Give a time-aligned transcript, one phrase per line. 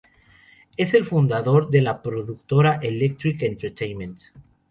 [0.77, 4.19] Es el fundador de la productora Electric Entertainment.